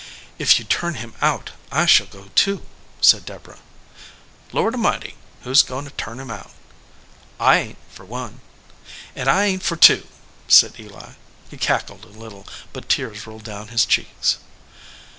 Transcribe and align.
"If 0.39 0.57
you 0.57 0.65
turn 0.65 0.95
him 0.95 1.13
out 1.21 1.51
I 1.71 1.85
shall 1.85 2.07
go 2.07 2.31
too/ 2.33 2.65
said 3.01 3.23
Deb 3.23 3.47
orah. 3.47 3.59
"Lord 4.51 4.73
A 4.73 4.77
mighty, 4.79 5.15
who 5.43 5.51
s 5.51 5.61
goin* 5.61 5.85
to 5.85 5.91
turn 5.91 6.19
him 6.19 6.31
out?" 6.31 6.49
"I 7.39 7.57
ain 7.57 7.71
t, 7.73 7.77
for 7.91 8.07
or." 8.07 8.31
"And 9.15 9.29
I 9.29 9.45
ain 9.45 9.59
t, 9.59 9.65
for 9.67 9.75
two," 9.75 10.07
said 10.47 10.79
Eli. 10.79 11.11
He 11.51 11.57
cackled 11.57 12.05
a 12.05 12.19
little, 12.19 12.47
but 12.73 12.89
tears 12.89 13.27
rolled 13.27 13.43
down 13.43 13.67
his 13.67 13.85
cheeks. 13.85 14.39